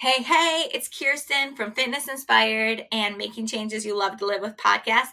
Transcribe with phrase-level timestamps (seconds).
[0.00, 4.56] Hey, hey, it's Kirsten from Fitness Inspired and Making Changes You Love to Live with
[4.56, 5.08] podcast.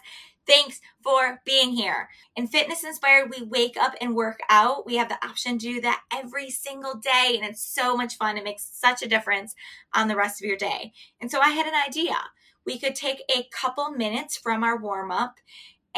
[0.46, 2.08] Thanks for being here.
[2.36, 4.86] In Fitness Inspired, we wake up and work out.
[4.86, 8.38] We have the option to do that every single day, and it's so much fun.
[8.38, 9.54] It makes such a difference
[9.92, 10.94] on the rest of your day.
[11.20, 12.16] And so I had an idea.
[12.64, 15.34] We could take a couple minutes from our warm up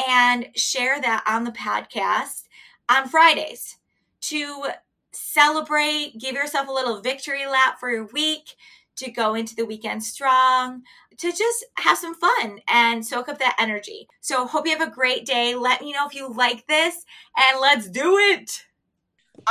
[0.08, 2.48] and share that on the podcast
[2.88, 3.76] on Fridays
[4.22, 4.64] to
[5.12, 8.56] celebrate, give yourself a little victory lap for your week
[9.00, 10.82] to go into the weekend strong,
[11.18, 14.06] to just have some fun and soak up that energy.
[14.20, 15.54] So, hope you have a great day.
[15.54, 16.94] Let me know if you like this
[17.36, 18.64] and let's do it.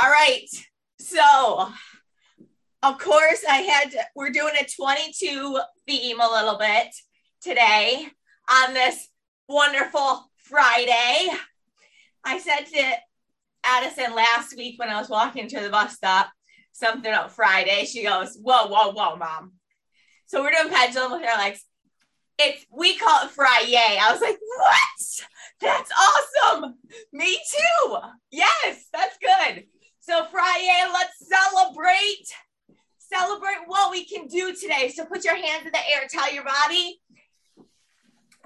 [0.02, 0.46] All right.
[0.98, 1.68] So,
[2.82, 6.94] of course, I had, to, we're doing a 22 theme a little bit
[7.40, 8.08] today
[8.50, 9.08] on this
[9.48, 11.28] wonderful Friday.
[12.24, 12.92] I said to
[13.64, 16.30] Addison last week when I was walking to the bus stop,
[16.72, 17.84] something on Friday.
[17.84, 19.52] She goes, Whoa, whoa, whoa, mom.
[20.26, 21.64] So we're doing pendulum with her legs.
[22.38, 23.98] It's we call it Friday.
[24.00, 25.26] I was like, What?
[25.60, 26.74] That's awesome.
[27.12, 27.96] Me too.
[28.30, 29.64] Yes, that's good.
[30.00, 32.26] So Friday, let's celebrate.
[32.98, 34.90] Celebrate what we can do today.
[34.94, 36.06] So put your hands in the air.
[36.08, 37.00] Tell your body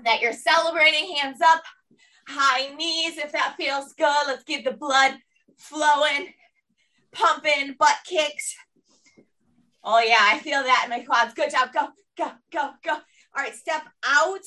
[0.05, 1.17] that you're celebrating.
[1.17, 1.63] Hands up,
[2.27, 4.27] high knees if that feels good.
[4.27, 5.17] Let's get the blood
[5.57, 6.33] flowing
[7.15, 8.55] pumping, butt kicks.
[9.83, 11.35] Oh, yeah, I feel that in my quads.
[11.35, 11.73] Good job.
[11.73, 12.93] Go, go, go, go.
[12.93, 14.41] All right, step out,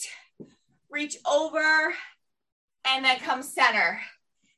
[0.90, 1.94] reach over,
[2.86, 4.00] and then come center.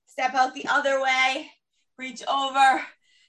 [0.05, 1.49] Step out the other way,
[1.97, 2.81] reach over,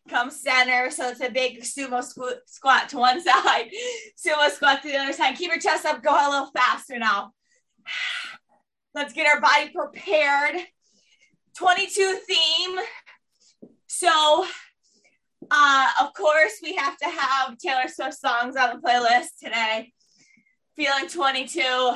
[0.09, 0.91] come center.
[0.91, 3.71] So it's a big sumo squ- squat to one side,
[4.17, 5.37] sumo squat to the other side.
[5.37, 7.33] Keep your chest up, go a little faster now.
[8.95, 10.57] Let's get our body prepared.
[11.57, 12.79] 22 theme.
[13.87, 14.47] So
[15.51, 19.93] uh, of course, we have to have Taylor Swift songs on the playlist today.
[20.77, 21.95] Feeling 22,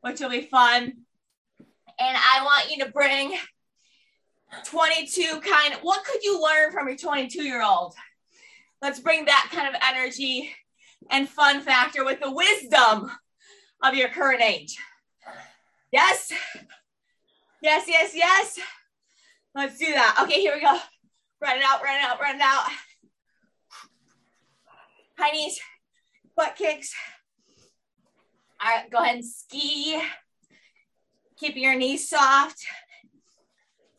[0.00, 0.92] which will be fun.
[1.98, 3.36] And I want you to bring
[4.64, 7.94] 22 kind of what could you learn from your 22 year old?
[8.82, 10.54] Let's bring that kind of energy
[11.10, 13.10] and fun factor with the wisdom
[13.82, 14.76] of your current age.
[15.92, 16.32] Yes.
[17.62, 18.58] Yes, yes, yes.
[19.54, 20.18] Let's do that.
[20.22, 20.78] Okay, here we go.
[21.40, 22.66] Run it out, run it out, run it out.
[25.18, 25.58] High knees,
[26.36, 26.94] butt kicks.
[28.60, 30.00] All right, go ahead and ski.
[31.38, 32.64] Keeping your knees soft.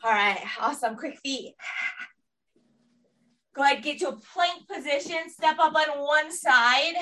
[0.03, 0.95] All right, awesome.
[0.95, 1.55] Quick feet.
[3.55, 5.29] Go ahead, get to a plank position.
[5.29, 6.95] Step up on one side.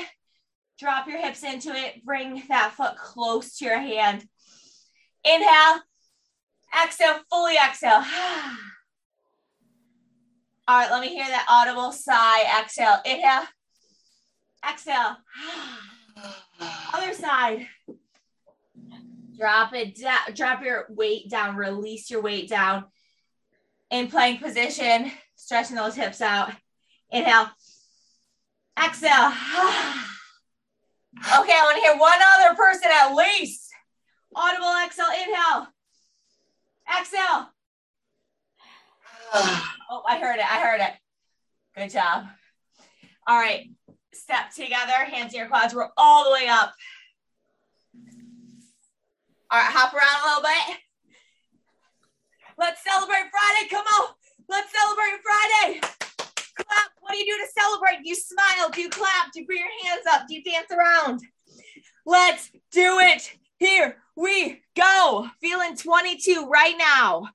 [0.79, 2.05] Drop your hips into it.
[2.05, 4.25] Bring that foot close to your hand.
[5.23, 5.81] Inhale.
[6.83, 8.03] Exhale, fully exhale.
[10.67, 12.59] All right, let me hear that audible sigh.
[12.59, 12.97] Exhale.
[13.05, 13.43] Inhale.
[14.67, 15.17] Exhale.
[16.93, 17.67] Other side.
[19.37, 20.33] Drop it down.
[20.33, 21.55] Drop your weight down.
[21.55, 22.85] Release your weight down.
[23.91, 26.51] In plank position, stretching those hips out.
[27.11, 27.49] Inhale.
[28.83, 29.31] Exhale.
[31.17, 33.71] Okay, I want to hear one other person at least.
[34.35, 35.05] Audible exhale.
[35.15, 35.67] Inhale.
[36.99, 37.53] Exhale.
[39.95, 40.45] oh, I heard it.
[40.45, 40.93] I heard it.
[41.75, 42.25] Good job.
[43.27, 43.69] All right.
[44.13, 45.73] Step together, hands to your quads.
[45.73, 46.73] We're all the way up.
[49.51, 50.77] All right, hop around a little bit.
[52.57, 53.69] Let's celebrate Friday.
[53.69, 54.15] Come on.
[54.47, 55.79] Let's celebrate Friday.
[56.55, 56.91] Clap.
[57.01, 58.03] What do you do to celebrate?
[58.03, 58.69] Do you smile?
[58.71, 59.33] Do you clap?
[59.33, 60.27] Do you put your hands up?
[60.27, 61.21] Do you dance around?
[62.05, 63.31] Let's do it.
[63.57, 65.27] Here we go.
[65.41, 67.29] Feeling 22 right now.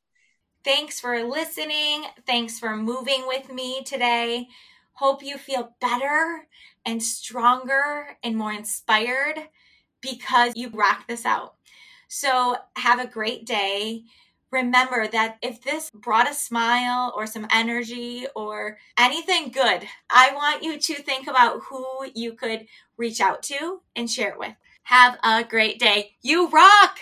[0.63, 2.05] Thanks for listening.
[2.27, 4.49] Thanks for moving with me today.
[4.93, 6.47] Hope you feel better
[6.85, 9.49] and stronger and more inspired
[10.03, 11.55] because you rock this out.
[12.09, 14.05] So, have a great day.
[14.51, 20.63] Remember that if this brought a smile or some energy or anything good, I want
[20.63, 22.67] you to think about who you could
[22.99, 24.55] reach out to and share it with.
[24.83, 26.17] Have a great day.
[26.21, 26.99] You rock!